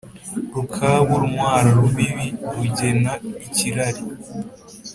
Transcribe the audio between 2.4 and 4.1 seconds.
rugerna ikirari